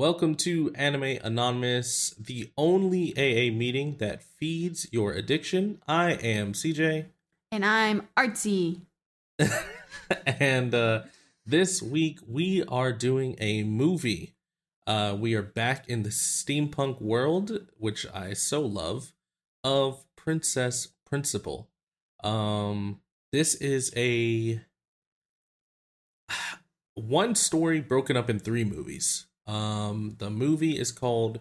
[0.00, 5.82] Welcome to Anime Anonymous, the only AA meeting that feeds your addiction.
[5.88, 7.06] I am CJ.
[7.50, 8.82] And I'm artsy.
[10.24, 11.02] and uh,
[11.44, 14.36] this week we are doing a movie.
[14.86, 19.12] Uh, we are back in the steampunk world, which I so love,
[19.64, 21.70] of Princess Principal.
[22.22, 23.00] Um,
[23.32, 24.60] this is a
[26.94, 29.24] one story broken up in three movies.
[29.48, 31.40] Um, the movie is called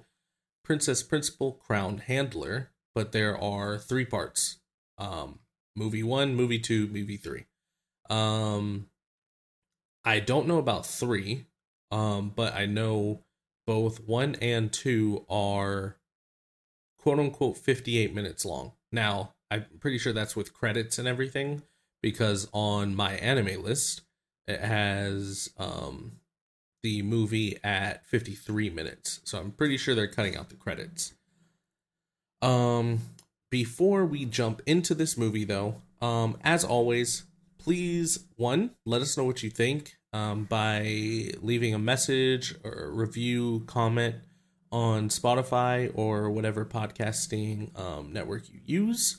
[0.64, 4.58] Princess Principal Crown Handler, but there are three parts.
[4.98, 5.40] Um,
[5.76, 7.46] movie one, movie two, movie three.
[8.10, 8.88] Um,
[10.06, 11.46] I don't know about three,
[11.92, 13.24] um, but I know
[13.66, 15.98] both one and two are
[16.98, 18.72] quote unquote 58 minutes long.
[18.92, 21.64] Now, I'm pretty sure that's with credits and everything
[22.02, 24.02] because on my anime list,
[24.48, 26.14] it has um
[26.84, 29.22] the movie at 53 minutes.
[29.24, 31.14] So I'm pretty sure they're cutting out the credits.
[32.42, 33.00] Um
[33.50, 37.24] before we jump into this movie though, um as always,
[37.58, 43.64] please one, let us know what you think um by leaving a message or review,
[43.66, 44.16] comment
[44.72, 49.18] on Spotify or whatever podcasting um, network you use.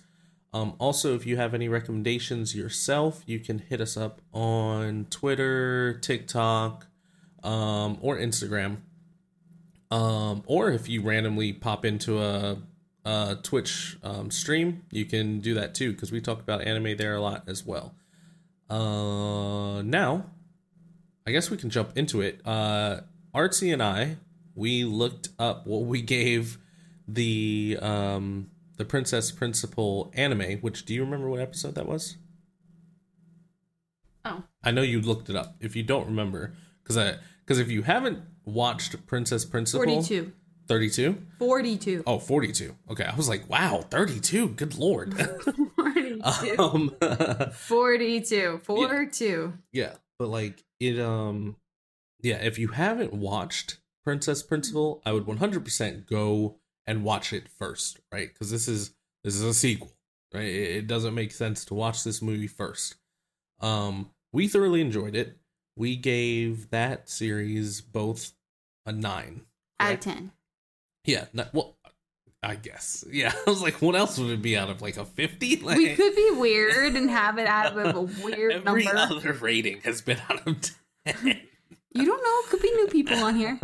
[0.52, 5.98] Um, also, if you have any recommendations yourself, you can hit us up on Twitter,
[6.00, 6.86] TikTok,
[7.42, 8.78] um, or Instagram.
[9.90, 12.58] Um, or if you randomly pop into a,
[13.04, 17.14] a Twitch um, stream, you can do that too, because we talk about anime there
[17.14, 17.94] a lot as well.
[18.68, 20.26] Uh, now,
[21.26, 22.40] I guess we can jump into it.
[22.44, 23.00] Uh,
[23.34, 24.16] Artsy and I,
[24.54, 26.58] we looked up what we gave
[27.06, 30.58] the um, the Princess Principal anime.
[30.58, 32.16] Which do you remember what episode that was?
[34.24, 35.56] Oh, I know you looked it up.
[35.60, 36.54] If you don't remember,
[36.88, 40.32] because I because if you haven't watched Princess Principal, 42.
[40.68, 41.16] 32?
[41.38, 42.02] 42.
[42.06, 42.74] Oh, 42.
[42.90, 44.48] Okay, I was like, wow, 32.
[44.48, 45.14] Good lord.
[45.76, 46.58] 42.
[46.58, 46.94] um,
[47.52, 48.58] 42.
[48.64, 49.52] 42.
[49.72, 51.56] yeah, but like it um
[52.20, 58.00] yeah, if you haven't watched Princess Principal, I would 100% go and watch it first,
[58.12, 58.34] right?
[58.36, 58.92] Cuz this is
[59.24, 59.92] this is a sequel,
[60.34, 60.44] right?
[60.44, 62.96] It, it doesn't make sense to watch this movie first.
[63.60, 65.38] Um we thoroughly enjoyed it.
[65.78, 68.32] We gave that series both
[68.84, 69.42] a 9.
[69.80, 70.32] Out of 10.
[71.04, 71.76] Yeah, not, well
[72.42, 73.04] I guess.
[73.10, 75.56] Yeah, I was like what else would it be out of like a 50?
[75.60, 78.98] Like We could be weird and have it out of a weird Every number.
[78.98, 80.56] other rating has been out of
[81.06, 81.40] 10.
[81.94, 82.50] You don't know.
[82.50, 83.58] Could be new people on here.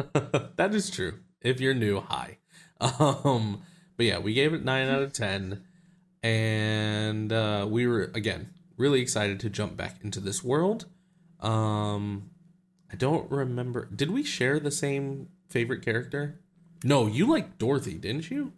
[0.56, 1.20] that is true.
[1.42, 2.38] If you're new, hi.
[2.80, 3.62] Um,
[3.96, 5.62] but yeah, we gave it nine out of ten,
[6.22, 10.86] and uh, we were again really excited to jump back into this world.
[11.44, 12.30] Um,
[12.92, 13.86] I don't remember.
[13.94, 16.40] Did we share the same favorite character?
[16.82, 18.52] No, you liked Dorothy, didn't you?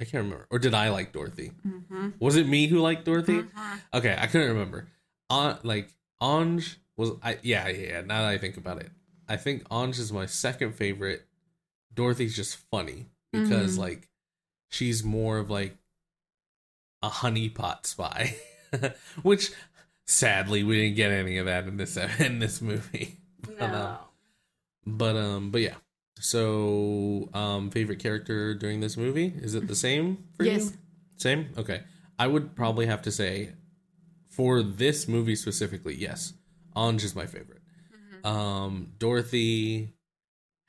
[0.00, 0.46] I can't remember.
[0.50, 1.52] Or did I like Dorothy?
[1.62, 3.42] hmm Was it me who liked Dorothy?
[3.42, 3.74] Mm-hmm.
[3.94, 4.88] Okay, I couldn't remember.
[5.30, 5.90] On like
[6.20, 8.90] Ange was I yeah, yeah, yeah, now that I think about it.
[9.28, 11.22] I think Ange is my second favorite.
[11.94, 13.80] Dorothy's just funny because Mhm.
[13.80, 14.08] like
[14.70, 15.76] she's more of like
[17.02, 18.36] a honeypot spy.
[19.22, 19.52] Which
[20.12, 23.18] sadly we didn't get any of that in this in this movie.
[23.44, 23.98] But, um, No.
[24.86, 25.74] but um but yeah.
[26.20, 29.32] So um favorite character during this movie?
[29.36, 30.52] Is it the same for you?
[30.52, 30.72] Yes.
[31.16, 31.48] Same?
[31.58, 31.82] Okay.
[32.18, 33.54] I would probably have to say
[34.28, 36.34] for this movie specifically, yes.
[36.76, 37.62] Ange is my favorite.
[38.24, 38.26] Mhm.
[38.28, 39.94] Um Dorothy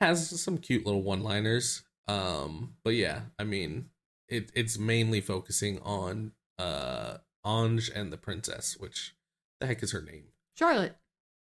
[0.02, 1.84] has some cute little one-liners.
[2.08, 3.90] Um but yeah, I mean
[4.28, 9.14] it it's mainly focusing on uh Ange and the princess, which
[9.64, 10.26] the heck is her name?
[10.58, 10.96] Charlotte.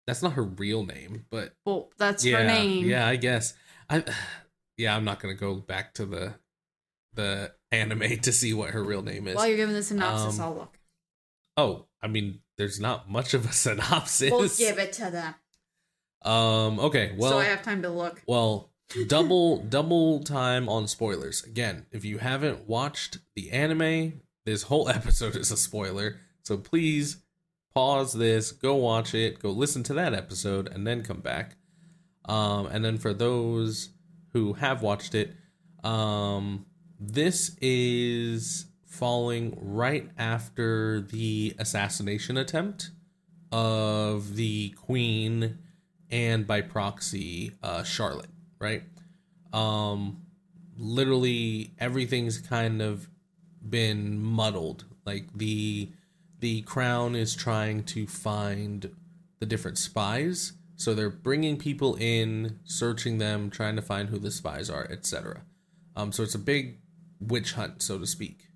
[0.06, 2.86] That's not her real name, but Well, that's yeah, her name.
[2.86, 3.54] Yeah, I guess.
[3.90, 4.04] I
[4.78, 6.34] yeah, I'm not gonna go back to the
[7.14, 9.36] the anime to see what her real name is.
[9.36, 10.78] While you're giving the synopsis, Um, I'll look.
[11.56, 14.30] oh, I mean, there's not much of a synopsis.
[14.30, 15.34] We'll give it to them.
[16.22, 16.80] Um.
[16.80, 17.14] Okay.
[17.16, 17.32] Well.
[17.32, 18.22] so I have time to look.
[18.26, 18.70] well.
[19.08, 21.42] double double time on spoilers.
[21.42, 26.20] Again, if you haven't watched the anime, this whole episode is a spoiler.
[26.44, 27.16] So please
[27.76, 31.56] pause this, go watch it, go listen to that episode, and then come back.
[32.24, 33.90] Um, and then for those
[34.32, 35.34] who have watched it,
[35.84, 36.64] um,
[36.98, 42.92] this is falling right after the assassination attempt
[43.52, 45.58] of the queen
[46.10, 48.84] and by proxy uh, Charlotte, right?
[49.52, 50.22] Um,
[50.78, 53.06] literally everything's kind of
[53.68, 54.86] been muddled.
[55.04, 55.90] Like the
[56.40, 58.90] the crown is trying to find
[59.40, 64.30] the different spies So they're bringing people in, searching them, trying to find who the
[64.30, 65.42] spies are, etc.
[65.94, 66.80] Um, so it's a big
[67.18, 68.48] witch hunt, so to speak.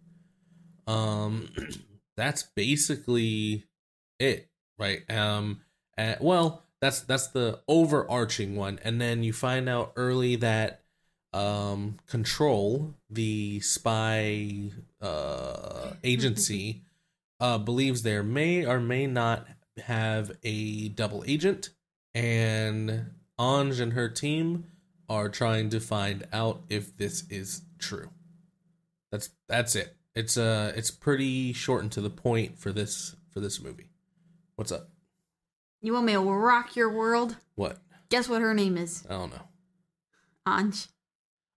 [0.87, 1.49] Um,
[2.17, 3.65] that's basically
[4.19, 5.11] it, right?
[5.11, 5.63] Um,
[5.97, 10.83] uh, well, that's that's the overarching one, and then you find out early that
[11.33, 16.83] um, Control, the spy uh, agency,
[17.41, 19.47] uh, believes there may or may not
[19.85, 21.71] have a double agent,
[22.15, 24.67] and Ange and her team
[25.09, 28.11] are trying to find out if this is true.
[29.11, 29.97] That's that's it.
[30.15, 33.91] It's uh it's pretty short and to the point for this for this movie.
[34.57, 34.91] What's up?
[35.81, 37.37] You want me to rock your world?
[37.55, 37.79] What?
[38.11, 39.05] Guess what her name is?
[39.09, 39.43] I don't know.
[40.47, 40.87] Ange.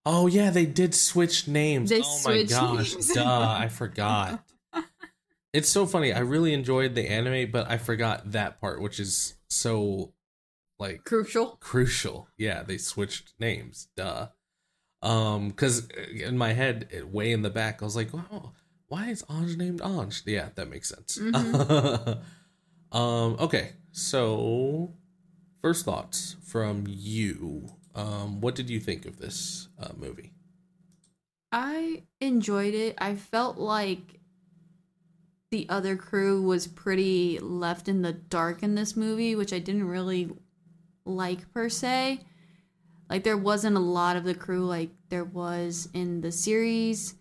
[0.06, 1.90] Oh yeah, they did switch names.
[1.90, 3.14] They oh my gosh, names.
[3.14, 4.43] duh, I forgot.
[5.54, 6.12] It's so funny.
[6.12, 10.14] I really enjoyed the anime, but I forgot that part, which is so
[10.80, 11.58] like Crucial.
[11.60, 12.28] crucial.
[12.38, 13.88] Yeah, they switched names.
[13.96, 14.30] Duh.
[15.02, 18.54] Um, because in my head, it, way in the back, I was like, "Wow,
[18.88, 21.20] why is Ange named Ange?" Yeah, that makes sense.
[22.92, 24.94] um, okay, so
[25.62, 27.68] first thoughts from you.
[27.96, 30.32] Um, what did you think of this uh, movie?
[31.52, 32.96] I enjoyed it.
[32.98, 34.20] I felt like
[35.54, 39.88] the other crew was pretty left in the dark in this movie, which I didn't
[39.88, 40.32] really
[41.06, 42.22] like per se.
[43.08, 47.14] Like there wasn't a lot of the crew like there was in the series.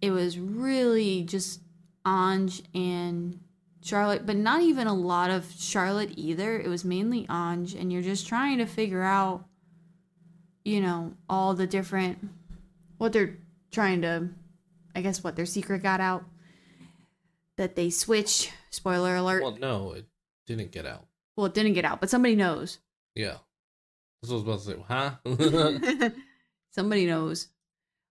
[0.00, 1.62] It was really just
[2.06, 3.40] Ange and
[3.82, 6.56] Charlotte, but not even a lot of Charlotte either.
[6.60, 9.46] It was mainly Ange, and you're just trying to figure out,
[10.64, 12.18] you know, all the different
[12.98, 13.36] what they're
[13.72, 14.28] trying to
[14.94, 16.24] I guess what their secret got out.
[17.56, 18.50] That they switch.
[18.70, 19.42] Spoiler alert.
[19.42, 20.06] Well, no, it
[20.46, 21.06] didn't get out.
[21.36, 22.78] well, it didn't get out, but somebody knows.
[23.14, 23.36] Yeah,
[24.20, 26.08] that's what I was about to say.
[26.08, 26.10] Huh?
[26.70, 27.48] Somebody knows.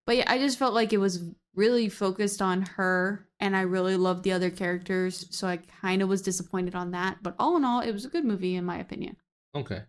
[0.06, 1.24] But yeah, I just felt like it was
[1.56, 6.10] really focused on her and I really loved the other characters, so I kind of
[6.10, 8.78] was disappointed on that, but all in all, it was a good movie in my
[8.80, 9.18] opinion.
[9.54, 9.81] Okay.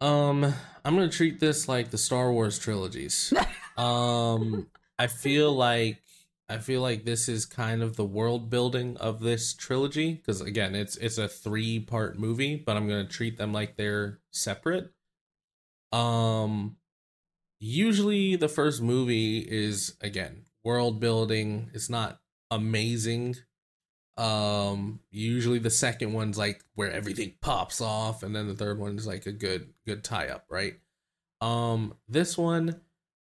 [0.00, 0.44] Um,
[0.84, 3.34] I'm gonna treat this like the Star Wars trilogies.
[3.76, 4.68] um,
[4.98, 5.98] I feel like
[6.50, 10.74] I feel like this is kind of the world building of this trilogy because again,
[10.74, 14.90] it's it's a three part movie, but I'm gonna treat them like they're separate.
[15.92, 16.76] Um,
[17.60, 21.70] usually the first movie is again world building.
[21.72, 22.20] It's not
[22.50, 23.36] amazing.
[24.16, 28.96] Um, usually the second one's like where everything pops off, and then the third one
[28.96, 30.74] is like a good good tie up, right?
[31.40, 32.80] Um, this one,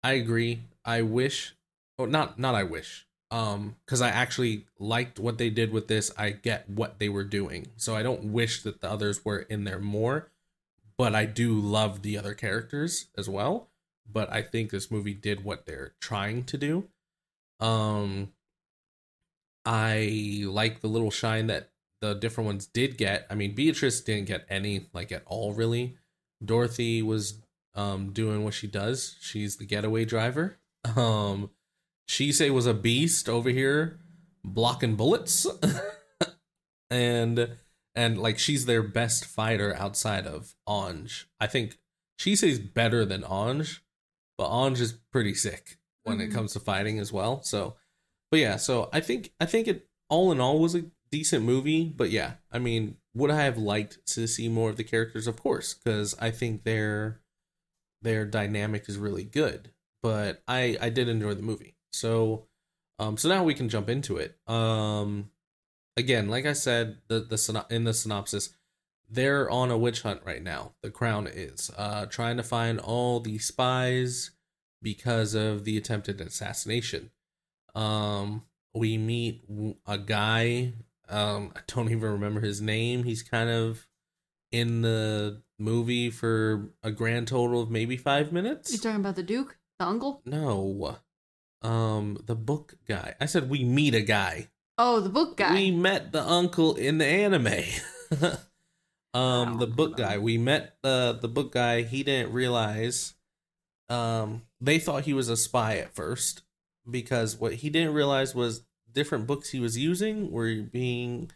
[0.04, 0.64] I agree.
[0.84, 1.56] I wish,
[1.98, 6.12] oh, not not I wish, um, because I actually liked what they did with this.
[6.18, 9.64] I get what they were doing, so I don't wish that the others were in
[9.64, 10.32] there more,
[10.98, 13.70] but I do love the other characters as well.
[14.12, 16.90] But I think this movie did what they're trying to do.
[17.60, 18.34] Um,
[19.66, 21.70] I like the little shine that
[22.02, 23.26] the different ones did get.
[23.30, 25.96] I mean, Beatrice didn't get any like at all really.
[26.44, 27.42] Dorothy was
[27.76, 29.16] um doing what she does.
[29.22, 30.58] She's the getaway driver.
[30.98, 31.50] Um
[32.10, 34.00] Chise was a beast over here
[34.44, 35.48] blocking bullets.
[36.90, 37.56] and
[37.96, 41.28] and like she's their best fighter outside of Ange.
[41.40, 41.78] I think
[42.20, 43.84] Chise's better than Ange,
[44.38, 46.34] but Ange is pretty sick when it Mhm.
[46.34, 47.42] comes to fighting as well.
[47.44, 47.76] So
[48.32, 51.86] but yeah, so I think I think it all in all was a decent movie.
[51.86, 55.28] But yeah, I mean, would I have liked to see more of the characters?
[55.28, 57.22] Of course, because I think their
[58.02, 59.72] their dynamic is really good.
[60.02, 61.76] But I I did enjoy the movie.
[61.94, 62.48] So
[63.00, 64.38] um so now we can jump into it.
[64.48, 65.30] Um
[65.96, 68.50] again, like I said, the the in the synopsis,
[69.10, 70.74] they're on a witch hunt right now.
[70.82, 74.32] The crown is uh trying to find all the spies
[74.82, 77.10] because of the attempted assassination
[77.74, 78.44] um
[78.76, 79.44] we meet
[79.88, 80.74] a guy
[81.08, 83.88] um i don't even remember his name he's kind of
[84.52, 88.72] in the movie for a grand total of maybe five minutes.
[88.72, 90.22] You talking about the Duke, the uncle?
[90.26, 90.60] no
[91.64, 93.16] um the book guy.
[93.20, 94.50] I said we meet a guy.
[94.78, 95.54] Oh, the book guy.
[95.54, 97.64] we met the uncle in the anime.
[99.16, 100.18] Um the book guy.
[100.18, 101.84] we met the the book guy.
[101.84, 103.14] He didn't realize
[103.88, 106.42] um they thought he was a spy at first
[106.90, 111.30] because what he didn't realize was different books he was using were being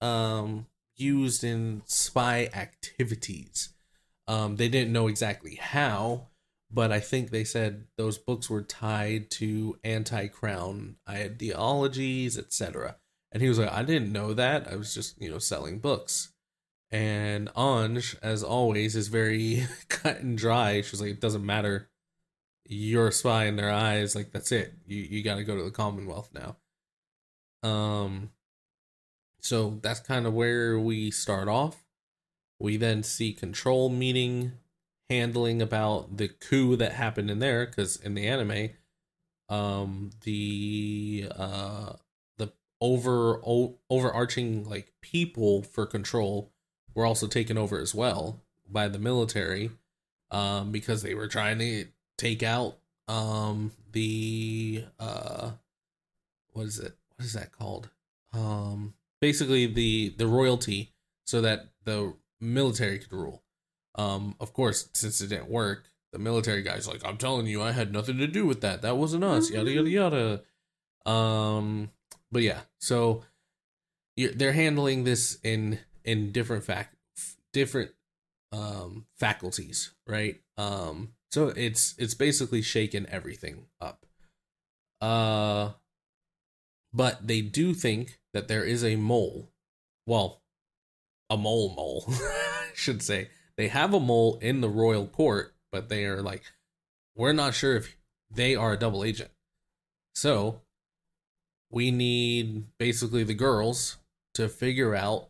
[0.00, 3.70] um used in spy activities.
[4.28, 6.28] Um they didn't know exactly how
[6.70, 12.96] but i think they said those books were tied to anti-crown ideologies etc
[13.32, 16.32] and he was like i didn't know that i was just you know selling books
[16.90, 20.82] And Ange, as always, is very cut and dry.
[20.82, 21.90] She's like, it doesn't matter.
[22.68, 24.14] You're a spy in their eyes.
[24.14, 24.72] Like that's it.
[24.86, 26.56] You you got to go to the Commonwealth now.
[27.68, 28.30] Um.
[29.40, 31.84] So that's kind of where we start off.
[32.58, 34.52] We then see Control meeting,
[35.08, 38.70] handling about the coup that happened in there, because in the anime,
[39.48, 41.92] um, the uh
[42.36, 46.50] the over o- overarching like people for Control
[46.94, 49.70] were also taken over as well by the military,
[50.30, 51.86] um, because they were trying to
[52.18, 55.52] take out um the uh
[56.52, 57.90] what is it what is that called?
[58.32, 60.92] Um basically the the royalty
[61.24, 63.42] so that the military could rule
[63.96, 67.72] um of course since it didn't work the military guy's like i'm telling you i
[67.72, 70.42] had nothing to do with that that wasn't us yada yada yada
[71.10, 71.90] um
[72.30, 73.22] but yeah so
[74.16, 76.94] you're, they're handling this in in different fact
[77.52, 77.90] different
[78.52, 84.06] um faculties right um so it's it's basically shaken everything up.
[85.02, 85.72] Uh
[86.94, 89.50] but they do think that there is a mole.
[90.06, 90.40] Well,
[91.28, 93.28] a mole mole, I should say.
[93.56, 96.42] They have a mole in the royal court, but they are like
[97.14, 97.96] we're not sure if
[98.30, 99.30] they are a double agent.
[100.14, 100.60] So,
[101.70, 103.96] we need basically the girls
[104.34, 105.28] to figure out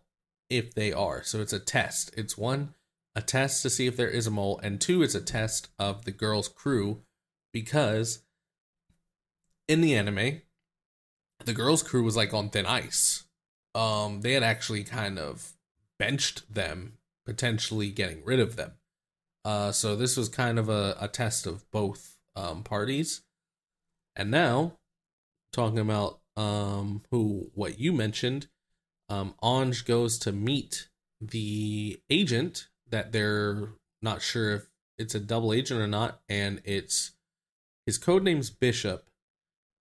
[0.50, 1.22] if they are.
[1.22, 2.12] So it's a test.
[2.16, 2.74] It's one
[3.16, 6.04] a test to see if there is a mole, and two, it's a test of
[6.04, 7.00] the girl's crew
[7.50, 8.22] because
[9.66, 10.42] in the anime,
[11.42, 13.24] the girl's crew was like on thin ice.
[13.74, 15.54] Um, they had actually kind of
[15.98, 18.72] benched them, potentially getting rid of them.
[19.44, 23.22] Uh, so this was kind of a, a test of both um, parties.
[24.14, 24.78] And now,
[25.52, 28.48] talking about um, who what you mentioned,
[29.08, 30.88] um, Ange goes to meet
[31.20, 33.68] the agent that they're
[34.02, 37.12] not sure if it's a double agent or not, and it's
[37.84, 39.06] his code name's Bishop,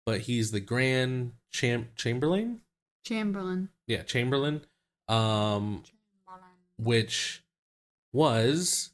[0.05, 2.61] but he's the Grand Cham- Chamberlain.
[3.05, 3.69] Chamberlain.
[3.87, 4.65] Yeah, Chamberlain.
[5.07, 5.83] Um,
[6.77, 7.43] which
[8.13, 8.91] was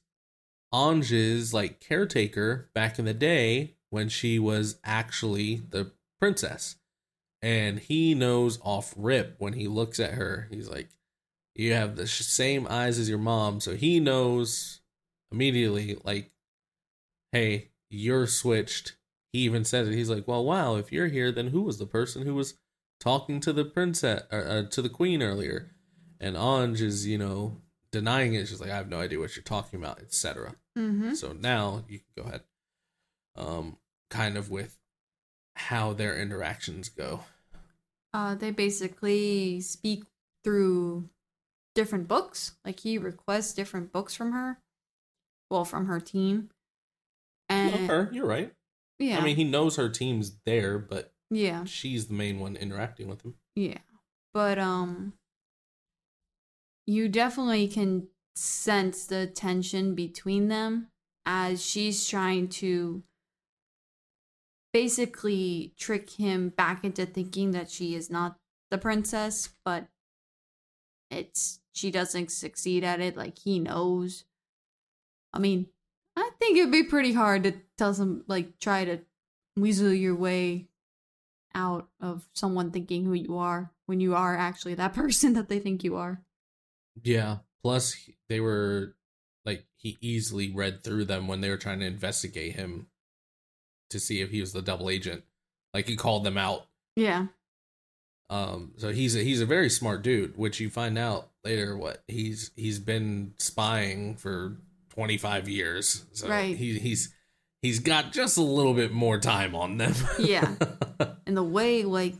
[0.73, 6.77] Ange's like caretaker back in the day when she was actually the princess.
[7.41, 10.47] And he knows off rip when he looks at her.
[10.51, 10.89] He's like,
[11.55, 14.81] you have the same eyes as your mom, so he knows
[15.31, 16.31] immediately, like,
[17.31, 18.95] hey, you're switched.
[19.33, 19.93] He even says it.
[19.93, 22.53] He's like, well, wow, if you're here, then who was the person who was
[22.99, 25.71] talking to the princess, or, uh, to the queen earlier?
[26.19, 27.57] And Ange is, you know,
[27.91, 28.47] denying it.
[28.47, 30.55] She's like, I have no idea what you're talking about, etc.
[30.77, 31.13] Mm-hmm.
[31.13, 32.41] So now you can go ahead,
[33.35, 33.77] um,
[34.09, 34.77] kind of with
[35.55, 37.21] how their interactions go.
[38.13, 40.03] Uh, they basically speak
[40.43, 41.09] through
[41.75, 42.53] different books.
[42.65, 44.59] Like he requests different books from her.
[45.49, 46.49] Well, from her team.
[47.49, 48.53] And her, you're right.
[48.99, 49.17] Yeah.
[49.19, 53.23] I mean, he knows her team's there, but yeah, she's the main one interacting with
[53.23, 53.35] him.
[53.55, 53.79] Yeah.
[54.33, 55.13] But um
[56.85, 60.87] you definitely can sense the tension between them
[61.25, 63.03] as she's trying to
[64.73, 68.37] basically trick him back into thinking that she is not
[68.69, 69.87] the princess, but
[71.09, 74.23] it's she doesn't succeed at it like he knows.
[75.33, 75.67] I mean
[76.15, 78.99] i think it'd be pretty hard to tell some like try to
[79.55, 80.67] weasel your way
[81.53, 85.59] out of someone thinking who you are when you are actually that person that they
[85.59, 86.21] think you are
[87.03, 87.95] yeah plus
[88.29, 88.95] they were
[89.45, 92.87] like he easily read through them when they were trying to investigate him
[93.89, 95.23] to see if he was the double agent
[95.73, 97.27] like he called them out yeah
[98.31, 101.75] um, so he's a, he's a very smart dude, which you find out later.
[101.75, 104.55] What he's he's been spying for
[104.89, 106.55] twenty five years, so right.
[106.55, 107.13] he, he's
[107.61, 109.93] he's got just a little bit more time on them.
[110.17, 110.55] yeah,
[111.27, 112.15] and the way like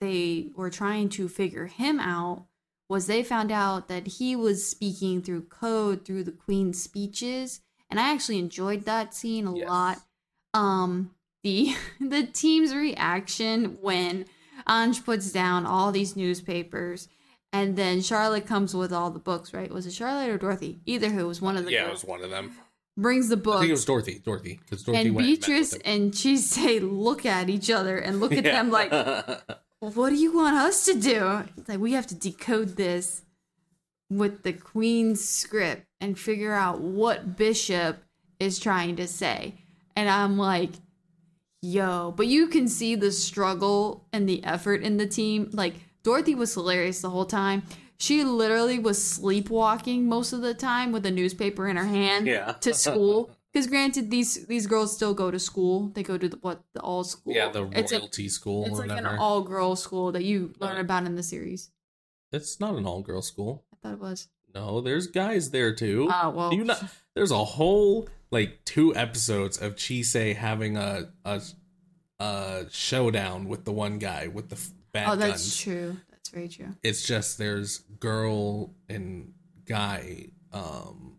[0.00, 2.46] they were trying to figure him out
[2.88, 8.00] was they found out that he was speaking through code through the queen's speeches, and
[8.00, 9.68] I actually enjoyed that scene a yes.
[9.68, 9.98] lot.
[10.54, 11.10] Um,
[11.42, 14.26] the the team's reaction when
[14.68, 17.08] Ange puts down all these newspapers.
[17.52, 19.70] And then Charlotte comes with all the books, right?
[19.72, 20.80] Was it Charlotte or Dorothy?
[20.84, 21.88] Either who was one of the Yeah, girls.
[21.88, 22.52] it was one of them.
[22.96, 23.56] Brings the book.
[23.56, 24.18] I think it was Dorothy.
[24.18, 24.60] Dorothy.
[24.62, 28.52] Because Dorothy and Beatrice and, and say look at each other and look at yeah.
[28.52, 28.90] them like,
[29.80, 31.44] what do you want us to do?
[31.56, 33.22] It's like we have to decode this
[34.10, 37.98] with the Queen's script and figure out what Bishop
[38.40, 39.54] is trying to say.
[39.96, 40.70] And I'm like,
[41.60, 45.50] yo, but you can see the struggle and the effort in the team.
[45.52, 47.62] Like Dorothy was hilarious the whole time.
[47.98, 52.52] she literally was sleepwalking most of the time with a newspaper in her hand Yeah.
[52.60, 53.30] to school.
[53.52, 55.90] Because granted, these these girls still go to school.
[55.94, 57.32] They go to the what the all school.
[57.34, 60.74] Yeah, the it's a, royalty school it's like an all girl school that you learn
[60.76, 60.80] Right.
[60.80, 61.70] about in the series.
[62.30, 63.64] it's not an all girl school.
[63.72, 64.28] I thought it was.
[64.54, 66.08] No, there's guys there too.
[66.12, 66.50] Oh well.
[66.50, 66.82] Do you not?
[67.14, 71.40] There's a whole like two episodes of Chise having a a
[72.20, 74.58] a showdown with the one guy with the
[74.92, 75.56] bad oh, that's guns.
[75.56, 75.96] true.
[76.10, 76.74] That's very true.
[76.82, 79.32] It's just there's girl and
[79.66, 81.17] guy um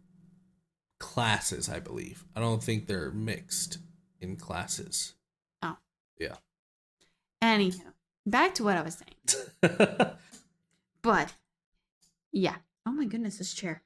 [0.99, 2.25] classes, I believe.
[2.35, 3.79] I don't think they're mixed
[4.19, 5.13] in classes.
[5.63, 5.77] Oh.
[6.17, 6.35] Yeah.
[7.41, 7.93] Anywho,
[8.25, 9.01] back to what I was
[9.61, 10.11] saying.
[11.01, 11.33] But
[12.31, 12.55] yeah.
[12.85, 13.81] Oh my goodness, this chair.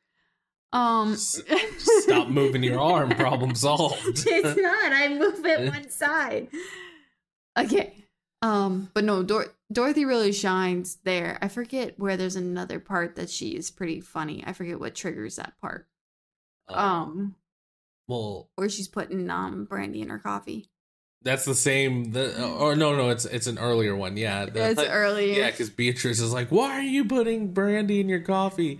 [0.72, 3.12] Um Stop moving your arm.
[3.12, 4.24] Problem solved.
[4.25, 4.91] it's not.
[4.91, 6.48] I move it one side.
[7.58, 7.96] Okay.
[8.41, 11.38] Um, but no, Dor- Dorothy really shines there.
[11.41, 14.43] I forget where there's another part that she is pretty funny.
[14.46, 15.88] I forget what triggers that part.
[16.70, 17.36] Um,
[18.08, 20.70] well, where she's putting um brandy in her coffee.
[21.24, 22.12] that's the same.
[22.12, 24.17] The or no, no, it's it's an earlier one.
[24.17, 25.39] Yeah, the- It's earlier.
[25.39, 28.79] Yeah, because Beatrice is like, "Why are you putting brandy in your coffee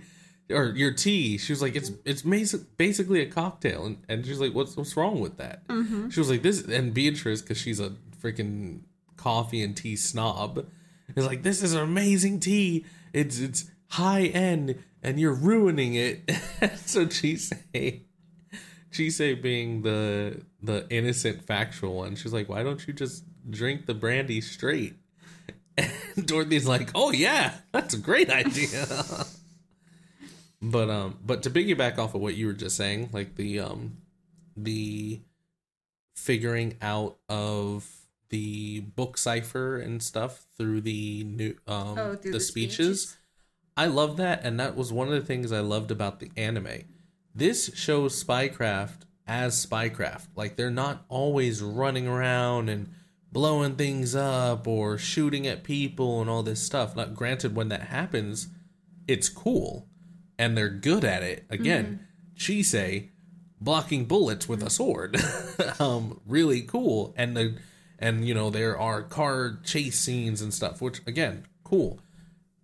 [0.50, 4.40] or your tea?" She was like, "It's it's basic, basically a cocktail," and, and she's
[4.40, 6.10] like, "What's what's wrong with that?" Mm-hmm.
[6.10, 8.80] She was like, "This," and Beatrice, because she's a freaking
[9.16, 10.66] coffee and tea snob,
[11.16, 12.84] is like, "This is amazing tea.
[13.14, 16.28] It's it's high end, and you're ruining it."
[16.76, 17.52] so Chise,
[18.92, 23.94] Chise being the the innocent factual one, she's like, "Why don't you just drink the
[23.94, 24.94] brandy straight?"
[26.16, 28.86] And Dorothy's like, "Oh yeah, that's a great idea."
[30.62, 33.98] but um, but to piggyback off of what you were just saying, like the um,
[34.56, 35.20] the
[36.14, 37.88] figuring out of
[38.30, 43.16] the book cipher and stuff through the new um Oh, through the, speeches.
[43.76, 46.84] I love that, and that was one of the things I loved about the anime.
[47.34, 50.28] This shows spycraft as spycraft.
[50.36, 52.90] Like they're not always running around and
[53.32, 56.94] blowing things up or shooting at people and all this stuff.
[56.94, 58.48] Not granted, when that happens,
[59.08, 59.88] it's cool
[60.38, 61.44] and they're good at it.
[61.50, 62.06] Again,
[62.36, 63.08] Chise
[63.60, 65.16] blocking bullets with a sword,
[65.80, 67.14] um, really cool.
[67.16, 67.56] And the
[67.98, 72.00] and you know there are car chase scenes and stuff, which again, cool.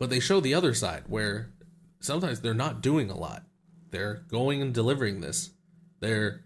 [0.00, 1.52] But they show the other side where
[2.00, 3.44] sometimes they're not doing a lot.
[3.90, 5.50] They're going and delivering this.
[6.00, 6.40] They're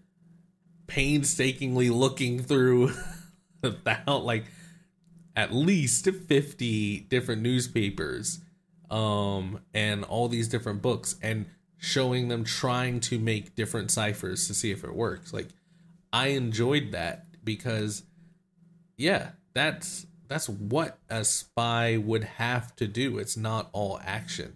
[0.87, 2.91] painstakingly looking through
[3.63, 4.45] about like
[5.35, 8.39] at least 50 different newspapers
[8.91, 14.53] um and all these different books and showing them trying to make different ciphers to
[14.53, 15.47] see if it works like
[16.13, 18.03] i enjoyed that because
[18.95, 23.17] yeah that's that's what a spy would have to do.
[23.17, 24.55] It's not all action.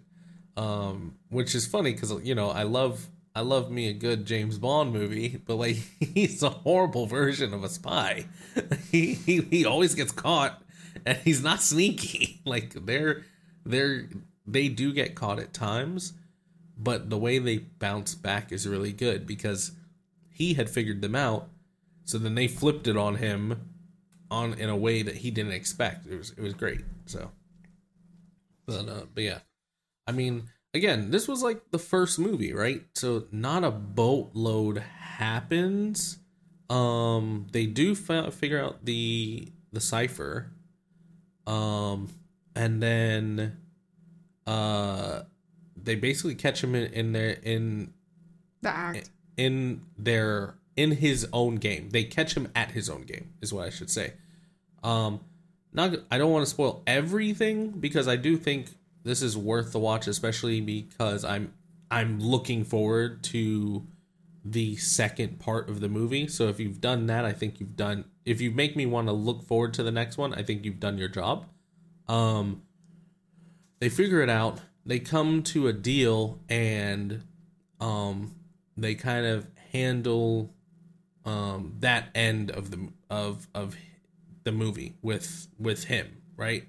[0.56, 4.58] Um which is funny because you know i love i love me a good james
[4.58, 8.26] bond movie but like he's a horrible version of a spy.
[8.90, 10.62] He he, he always gets caught
[11.06, 12.40] and he's not sneaky.
[12.44, 13.24] Like they're
[13.64, 14.08] they're
[14.46, 16.14] they do get caught at times
[16.76, 19.72] but the way they bounce back is really good because
[20.30, 21.48] he had figured them out
[22.04, 23.69] so then they flipped it on him
[24.30, 27.30] on in a way that he didn't expect it was it was great so
[28.66, 29.38] but uh but yeah
[30.06, 32.82] I mean, again, this was like the first movie, right?
[32.96, 36.18] So not a boatload happens.
[36.68, 40.50] Um, they do fi- figure out the the cipher,
[41.46, 42.08] um,
[42.56, 43.58] and then
[44.48, 45.22] uh,
[45.80, 47.92] they basically catch him in, in their in
[48.62, 49.10] The act.
[49.36, 51.90] in their in his own game.
[51.90, 54.14] They catch him at his own game, is what I should say.
[54.82, 55.20] Um,
[55.72, 58.70] not I don't want to spoil everything because I do think
[59.04, 61.52] this is worth the watch, especially because I'm
[61.90, 63.86] I'm looking forward to
[64.44, 66.26] the second part of the movie.
[66.28, 68.04] So if you've done that, I think you've done.
[68.24, 70.80] If you make me want to look forward to the next one, I think you've
[70.80, 71.46] done your job.
[72.08, 72.62] Um,
[73.80, 74.60] they figure it out.
[74.86, 77.22] They come to a deal, and
[77.80, 78.34] um,
[78.76, 80.54] they kind of handle
[81.24, 83.76] um that end of the of of
[84.44, 86.64] the movie with with him, right?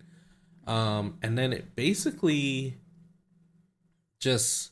[0.68, 2.78] Um, and then it basically
[4.20, 4.72] just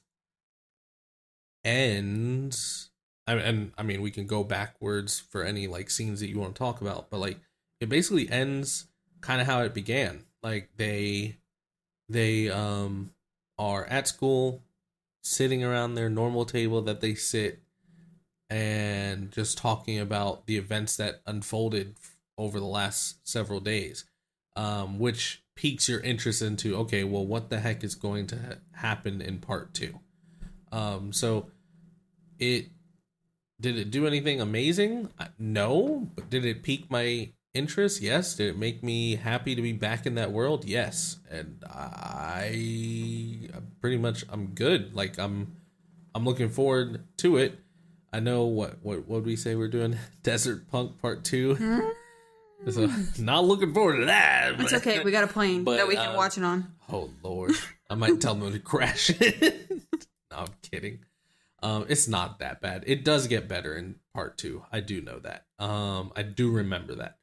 [1.63, 2.89] ends.
[3.27, 6.55] I, and I mean, we can go backwards for any like scenes that you want
[6.55, 7.39] to talk about, but like
[7.79, 8.87] it basically ends
[9.21, 10.25] kind of how it began.
[10.41, 11.37] Like they
[12.07, 13.11] they um
[13.57, 14.63] are at school,
[15.21, 17.59] sitting around their normal table that they sit,
[18.49, 21.95] and just talking about the events that unfolded
[22.37, 24.05] over the last several days,
[24.55, 28.55] um, which piques your interest into okay, well, what the heck is going to ha-
[28.71, 29.99] happen in part two?
[30.71, 31.47] Um, so
[32.39, 32.67] it
[33.59, 35.09] did it do anything amazing?
[35.37, 38.01] No, but did it pique my interest?
[38.01, 38.35] Yes.
[38.35, 40.65] Did it make me happy to be back in that world?
[40.65, 41.17] Yes.
[41.29, 43.49] And I
[43.81, 44.95] pretty much I'm good.
[44.95, 45.57] Like I'm
[46.15, 47.59] I'm looking forward to it.
[48.11, 51.91] I know what what what we say we're doing Desert Punk Part 2.
[52.69, 54.59] so not looking forward to that.
[54.59, 55.03] It's okay.
[55.03, 56.73] We got a plane But, that we can uh, watch it on.
[56.91, 57.51] Oh lord,
[57.89, 59.69] I might tell them to crash it.
[60.31, 60.99] no, I'm kidding.
[61.61, 62.83] Um, it's not that bad.
[62.87, 64.63] It does get better in part two.
[64.71, 65.45] I do know that.
[65.59, 67.17] Um, I do remember that.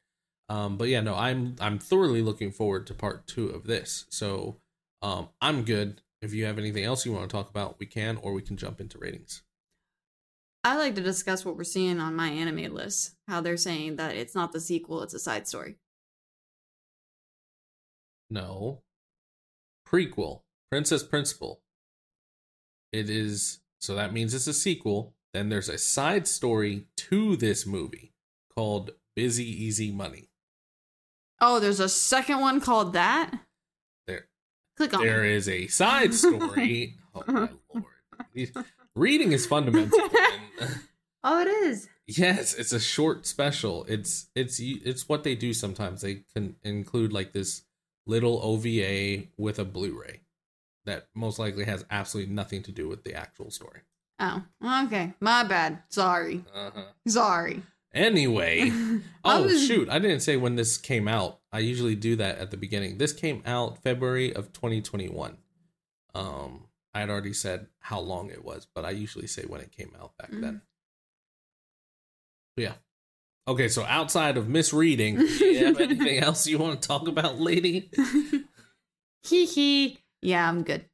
[0.47, 4.05] Um, but yeah, no, I'm I'm thoroughly looking forward to part two of this.
[4.09, 4.57] So,
[5.01, 6.01] um, I'm good.
[6.21, 8.57] If you have anything else you want to talk about, we can, or we can
[8.57, 9.43] jump into ratings.
[10.67, 13.15] I like to discuss what we're seeing on my anime list.
[13.29, 15.77] How they're saying that it's not the sequel; it's a side story.
[18.29, 18.81] No.
[19.87, 20.41] Prequel.
[20.69, 21.61] Princess Principal.
[22.91, 25.13] It is so that means it's a sequel.
[25.33, 28.11] Then there's a side story to this movie
[28.53, 30.31] called Busy Easy Money.
[31.39, 33.31] Oh, there's a second one called that.
[34.05, 34.27] There
[34.75, 35.01] Click on.
[35.01, 35.31] there it.
[35.31, 36.95] is a side story.
[37.15, 38.65] oh my lord.
[38.95, 39.97] Reading is fundamental.
[41.23, 41.89] Oh, it is.
[42.07, 43.83] yes, it's a short special.
[43.89, 46.01] It's it's it's what they do sometimes.
[46.01, 47.63] They can include like this
[48.05, 50.21] little OVA with a Blu-ray
[50.85, 53.81] that most likely has absolutely nothing to do with the actual story.
[54.19, 54.41] Oh,
[54.85, 55.13] okay.
[55.19, 55.79] My bad.
[55.89, 56.45] Sorry.
[56.55, 56.83] Uh-huh.
[57.07, 57.61] Sorry.
[57.93, 58.71] Anyway,
[59.25, 61.39] oh was- shoot, I didn't say when this came out.
[61.51, 62.99] I usually do that at the beginning.
[62.99, 65.37] This came out February of 2021.
[66.15, 66.66] Um,
[66.97, 69.91] I had already said how long it was, but I usually say when it came
[70.01, 70.41] out back Mhm.
[70.41, 70.61] then.
[72.55, 72.73] But yeah.
[73.47, 77.39] Okay, so outside of misreading, do you have anything else you want to talk about,
[77.39, 77.91] lady?
[79.23, 79.99] Hee hee.
[80.23, 80.85] Yeah, I'm good.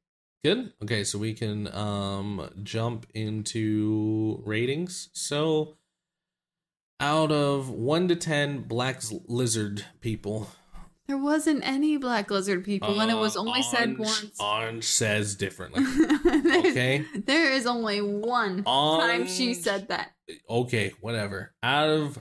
[0.44, 0.74] Good.
[0.84, 5.10] Okay, so we can um jump into ratings.
[5.14, 5.78] So
[7.00, 10.50] out of 1 to 10 black lizard people,
[11.08, 14.40] There wasn't any black lizard people, and it was uh, only said once.
[14.42, 15.84] Ange says differently.
[16.66, 17.06] Okay.
[17.26, 20.12] There is only one time she said that.
[20.50, 21.54] Okay, whatever.
[21.62, 22.20] Out of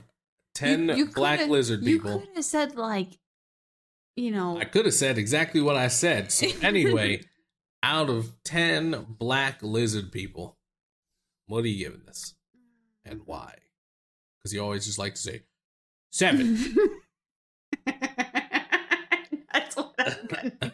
[0.55, 3.17] 10 You- you black lizard You people, could have said like,
[4.15, 6.31] you know, I could have said exactly what I said.
[6.31, 7.21] So anyway,
[7.83, 10.57] out of 10 black lizard people,
[11.47, 12.35] what are you giving this?
[13.05, 13.55] And why?
[14.39, 15.41] Because you always just like to say
[16.11, 16.57] seven.
[19.53, 20.27] That's what I'm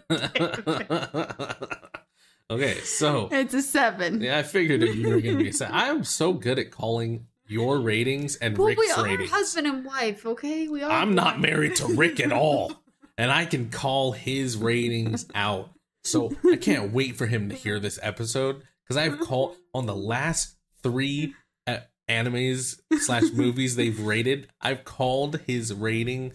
[0.09, 1.79] gonna.
[2.51, 4.21] okay, so It's a seven.
[4.21, 5.75] yeah, I figured that you were gonna be a seven.
[5.75, 9.29] I'm so good at calling your ratings and But we Rick's are ratings.
[9.31, 10.67] husband and wife, okay?
[10.67, 10.91] We are.
[10.91, 12.73] I'm not married to Rick at all,
[13.17, 15.71] and I can call his ratings out.
[16.03, 19.95] So I can't wait for him to hear this episode because I've called on the
[19.95, 21.33] last three
[21.67, 24.47] uh, animes slash movies they've rated.
[24.61, 26.31] I've called his rating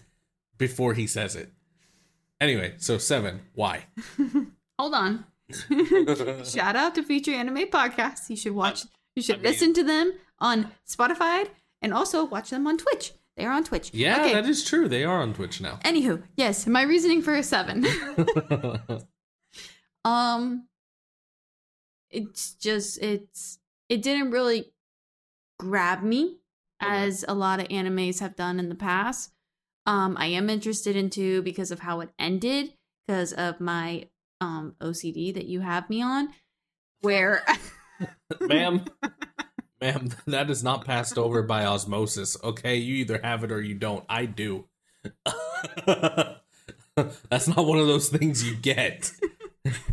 [0.59, 1.51] before he says it.
[2.45, 3.41] Anyway, so seven.
[3.55, 3.87] Why?
[4.79, 5.25] Hold on.
[6.45, 8.29] Shout out to Feature Anime Podcast.
[8.29, 8.83] You should watch.
[9.17, 11.49] You should I mean- listen to them on Spotify
[11.81, 13.13] and also watch them on Twitch.
[13.39, 13.93] They are on Twitch.
[13.95, 14.35] Yeah, Okay.
[14.35, 14.89] that is true.
[14.89, 15.79] They are on Twitch now.
[15.85, 17.85] Anywho, yes, my reasoning for a seven.
[20.05, 20.69] um,
[22.11, 24.73] it's just it's it didn't really
[25.59, 26.37] grab me
[26.83, 26.93] Okay.
[27.07, 29.31] as a lot of animes have done in the past.
[29.87, 32.73] Um, I am interested in two because of how it ended,
[33.07, 34.09] because of my
[34.41, 36.29] um OCD that you have me on,
[37.01, 37.43] where
[38.41, 38.85] ma'am,
[39.81, 42.37] ma'am, that is not passed over by osmosis.
[42.43, 44.05] Okay, you either have it or you don't.
[44.09, 44.67] I do.
[45.87, 49.13] That's not one of those things you get.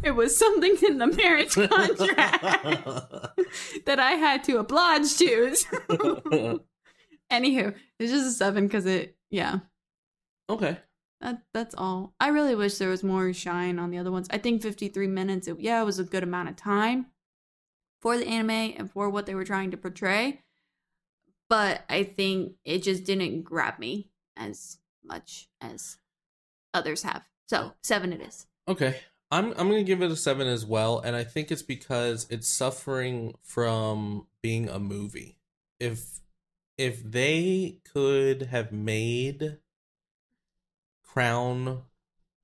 [0.04, 2.44] it was something in the marriage contract
[3.86, 5.56] that I had to oblige to.
[7.32, 9.60] Anywho, it's just a seven because it, yeah,
[10.52, 10.78] okay.
[11.22, 12.14] that that's all.
[12.20, 14.28] I really wish there was more shine on the other ones.
[14.32, 17.08] I think 53 minutes, it, yeah, it was a good amount of time
[18.02, 20.42] for the anime and for what they were trying to portray.
[21.50, 25.98] But I think it just didn't grab me as much as
[26.74, 27.24] others have.
[27.48, 28.48] So, seven it is.
[28.68, 28.96] Okay.
[29.32, 32.50] I'm I'm gonna give it a seven as well, and I think it's because it's
[32.50, 35.38] suffering from being a movie.
[35.80, 36.20] If
[36.78, 39.58] if they could have made
[41.14, 41.84] Crown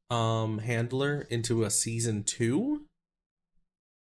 [0.09, 2.85] um Handler into a season two,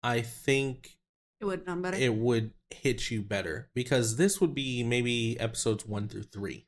[0.03, 0.97] I think
[1.41, 1.97] It would done better.
[1.97, 6.65] it would hit you better because this would be maybe episodes one through three.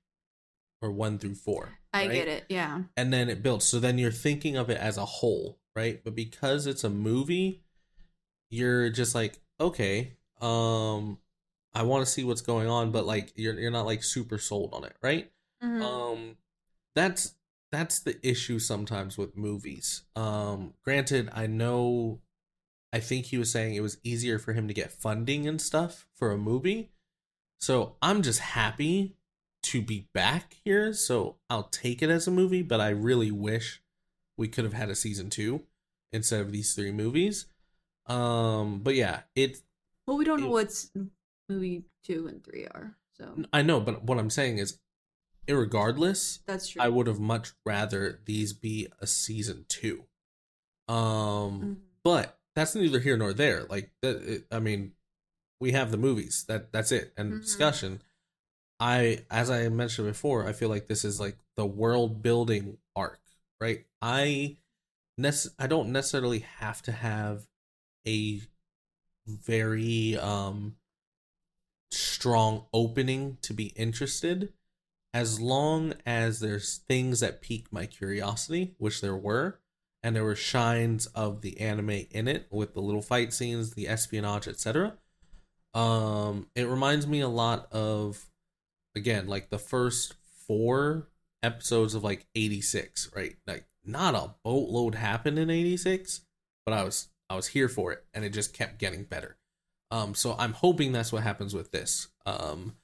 [0.82, 1.78] or one through four.
[1.92, 2.14] I right?
[2.14, 2.46] get it.
[2.48, 2.84] Yeah.
[2.96, 3.66] and then it builds.
[3.66, 6.02] So then you're thinking of it as a whole, right?
[6.04, 7.64] But because it's a movie,
[8.50, 11.18] you're just like, okay, um,
[11.74, 14.74] I want to see what's going on, but like you're you're not like super sold
[14.74, 15.30] on it, right?
[15.62, 15.82] Mhm.
[15.84, 16.38] Um,
[16.96, 17.36] that's
[17.72, 20.04] that's the issue sometimes with movies.
[20.16, 22.20] Um, granted, I know,
[22.92, 26.08] I think he was saying it was easier for him to get funding and stuff
[26.14, 26.92] for a movie,
[27.60, 29.16] so I'm just happy
[29.64, 30.94] to be back here.
[30.94, 33.82] So I'll take it as a movie, but I really wish
[34.38, 35.64] we could have had a season two
[36.14, 37.46] instead of these three movies.
[38.08, 39.62] Um, but yeah, it
[40.08, 40.92] well, we don't know it- what's
[41.50, 44.80] movie two and three are, so I know, but what I'm saying is,
[45.50, 46.82] irregardless, that's true.
[46.82, 50.06] I would have much rather these be a season two.
[50.88, 51.78] Um, Mhm.
[52.04, 53.66] but that's neither here nor there.
[53.66, 54.94] Like, that, it, I mean,
[55.60, 56.46] we have the movies.
[56.48, 57.42] That that's it, and Mhm.
[57.42, 58.02] discussion.
[58.80, 63.20] I, as I mentioned before, I feel like this is like the world building arc,
[63.60, 63.86] right?
[64.02, 64.58] I,
[65.20, 67.48] nece- I don't necessarily have to have
[68.08, 68.42] a
[69.28, 70.78] very um
[71.92, 74.54] strong opening to be interested
[75.14, 79.60] as long as there's things that pique my curiosity which there were
[80.02, 83.88] and there were shines of the anime in it with the little fight scenes the
[83.88, 84.98] espionage etc
[85.74, 88.30] um it reminds me a lot of
[88.96, 90.16] again like the first
[90.48, 91.08] four
[91.44, 93.36] episodes of like 86 right?
[93.48, 96.22] Like not a boatload happened in 86
[96.66, 99.38] but i was i was here for it and it just kept getting better.
[99.92, 102.08] Um so i'm hoping that's what happens with this.
[102.26, 102.76] Um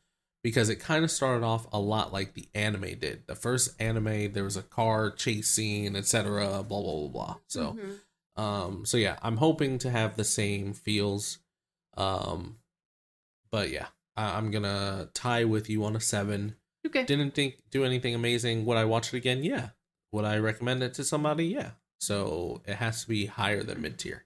[0.46, 3.24] because it kind of started off a lot like the anime did.
[3.26, 7.36] The first anime there was a car chase scene etc blah blah blah blah.
[7.48, 8.00] So Mhm.
[8.44, 11.40] um so yeah i'm hoping to have the same feels.
[11.98, 12.60] Um
[13.50, 16.58] but yeah I- i'm gonna tie with you on a seven.
[16.86, 17.04] Okay.
[17.06, 18.66] didn't think do anything amazing.
[18.66, 19.44] Would i watch it again?
[19.44, 19.70] Yeah.
[20.12, 21.48] Would i recommend it to somebody?
[21.48, 21.72] Yeah.
[22.00, 24.26] So it has to be higher than mid-tier.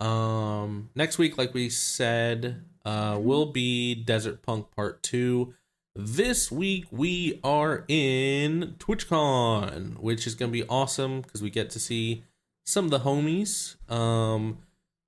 [0.00, 5.52] Um next week like we said uh will be desert punk part 2
[5.96, 11.80] this week we are in twitchcon which is gonna be awesome because we get to
[11.80, 12.22] see
[12.64, 13.76] some of the homies.
[13.90, 14.58] Um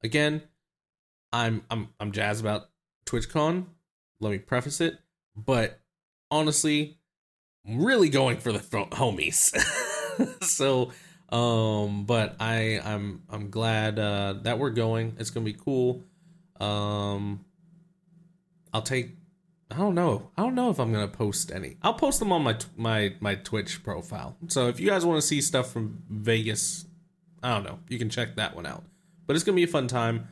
[0.03, 0.43] again
[1.33, 2.69] i'm i'm i'm jazzed about
[3.07, 3.67] twitchcon.
[4.21, 4.99] Let me preface it.
[5.37, 5.81] But
[6.31, 6.99] honestly
[7.67, 9.57] I'm really going for the fro- homies.
[10.43, 10.91] So
[11.31, 15.17] um but i i'm i'm glad uh that we're going.
[15.19, 16.03] It's gonna be cool.
[16.61, 17.45] Um
[18.73, 19.17] i'll take
[19.71, 20.31] i don't know.
[20.37, 21.77] I don't know if i'm gonna post any.
[21.83, 24.37] I'll post them on my my my twitch profile.
[24.49, 26.87] So if you guys want to see stuff from vegas
[27.43, 27.79] i don't know.
[27.89, 28.85] You can check that one out.
[29.27, 30.29] But it's gonna be a fun time.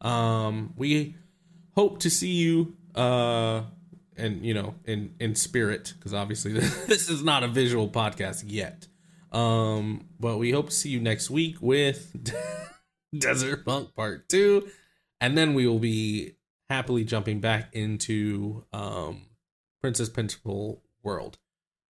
[0.00, 1.16] Um we
[1.74, 3.62] hope to see you uh
[4.16, 6.52] and you know in in spirit because obviously
[6.86, 8.86] this is not a visual podcast yet.
[9.32, 12.16] Um but we hope to see you next week with
[13.18, 14.68] desert punk part two.
[15.20, 16.37] And then we will be
[16.68, 19.22] happily jumping back into um
[19.80, 21.38] princess principal world.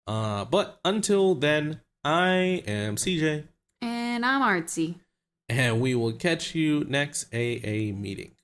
[0.07, 3.49] Uh but until then i am cj
[3.83, 5.01] And I'm artsy.
[5.49, 8.36] and we will catch you next aa meeting